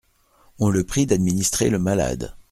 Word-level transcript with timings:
On 0.57 0.71
le 0.71 0.83
prie 0.83 1.05
d'administrer 1.05 1.69
le 1.69 1.77
malade. 1.77 2.35